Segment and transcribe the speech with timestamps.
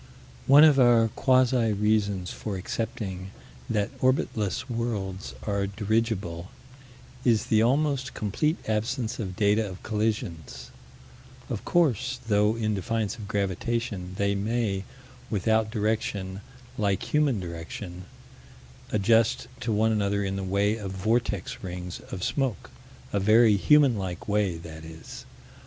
[0.47, 3.29] One of our quasi reasons for accepting
[3.69, 6.49] that orbitless worlds are dirigible
[7.23, 10.71] is the almost complete absence of data of collisions:
[11.51, 14.85] of course, though in defiance of gravitation, they may,
[15.29, 16.41] without direction
[16.79, 18.05] like human direction,
[18.91, 22.71] adjust to one another in the way of vortex rings of smoke
[23.13, 25.25] a very human like way, that is.